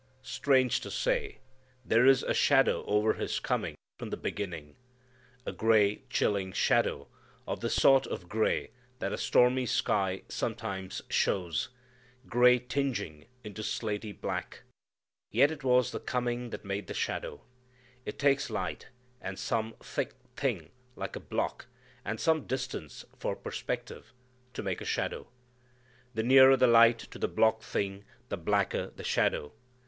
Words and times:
Strange 0.23 0.79
to 0.79 0.89
say, 0.89 1.37
there 1.85 2.07
is 2.07 2.23
a 2.23 2.33
shadow 2.33 2.83
over 2.87 3.13
His 3.13 3.39
coming 3.39 3.75
from 3.99 4.09
the 4.09 4.17
beginning. 4.17 4.75
A 5.45 5.51
gray 5.51 6.05
chilling 6.09 6.53
shadow 6.53 7.07
of 7.45 7.59
the 7.59 7.69
sort 7.69 8.07
of 8.07 8.27
gray 8.27 8.71
that 8.97 9.13
a 9.13 9.17
stormy 9.19 9.67
sky 9.67 10.23
sometimes 10.27 11.03
shows, 11.07 11.69
gray 12.25 12.57
tingeing 12.57 13.27
into 13.43 13.61
slaty 13.61 14.11
black. 14.11 14.63
Yet 15.29 15.51
it 15.51 15.63
was 15.63 15.91
the 15.91 15.99
coming 15.99 16.49
that 16.49 16.65
made 16.65 16.87
the 16.87 16.95
shadow. 16.95 17.41
It 18.03 18.17
takes 18.17 18.49
light, 18.49 18.87
and 19.21 19.37
some 19.37 19.75
thick 19.83 20.13
thing 20.35 20.71
like 20.95 21.15
a 21.15 21.19
block, 21.19 21.67
and 22.03 22.19
some 22.19 22.47
distance 22.47 23.05
for 23.19 23.35
perspective, 23.35 24.13
to 24.55 24.63
make 24.63 24.81
a 24.81 24.83
shadow. 24.83 25.27
The 26.15 26.23
nearer 26.23 26.57
the 26.57 26.65
light 26.65 26.97
to 26.97 27.19
the 27.19 27.27
block 27.27 27.61
thing 27.61 28.03
the 28.29 28.37
blacker 28.37 28.89
the 28.89 29.03
shadow. 29.03 29.53